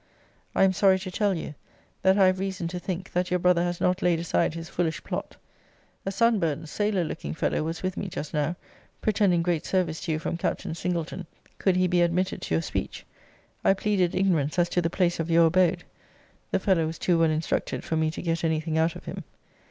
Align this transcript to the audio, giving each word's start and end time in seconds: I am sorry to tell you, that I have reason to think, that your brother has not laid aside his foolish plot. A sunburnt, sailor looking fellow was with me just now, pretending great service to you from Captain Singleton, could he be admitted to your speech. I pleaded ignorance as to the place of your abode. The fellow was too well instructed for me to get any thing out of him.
I 0.55 0.63
am 0.63 0.73
sorry 0.73 0.97
to 0.97 1.11
tell 1.11 1.35
you, 1.35 1.53
that 2.01 2.17
I 2.17 2.25
have 2.25 2.39
reason 2.39 2.67
to 2.69 2.79
think, 2.79 3.11
that 3.13 3.29
your 3.29 3.37
brother 3.37 3.61
has 3.63 3.79
not 3.79 4.01
laid 4.01 4.17
aside 4.19 4.55
his 4.55 4.67
foolish 4.67 5.03
plot. 5.03 5.35
A 6.07 6.11
sunburnt, 6.11 6.69
sailor 6.69 7.03
looking 7.03 7.35
fellow 7.35 7.61
was 7.61 7.83
with 7.83 7.97
me 7.97 8.07
just 8.07 8.33
now, 8.33 8.55
pretending 8.99 9.43
great 9.43 9.63
service 9.63 10.01
to 10.01 10.13
you 10.13 10.17
from 10.17 10.37
Captain 10.37 10.73
Singleton, 10.73 11.27
could 11.59 11.75
he 11.75 11.85
be 11.87 12.01
admitted 12.01 12.41
to 12.41 12.55
your 12.55 12.63
speech. 12.63 13.05
I 13.63 13.75
pleaded 13.75 14.15
ignorance 14.15 14.57
as 14.57 14.69
to 14.69 14.81
the 14.81 14.89
place 14.89 15.19
of 15.19 15.29
your 15.29 15.45
abode. 15.45 15.83
The 16.49 16.57
fellow 16.59 16.87
was 16.87 16.97
too 16.97 17.19
well 17.19 17.29
instructed 17.29 17.83
for 17.83 17.95
me 17.95 18.09
to 18.09 18.23
get 18.23 18.43
any 18.43 18.59
thing 18.59 18.79
out 18.79 18.95
of 18.95 19.05
him. 19.05 19.23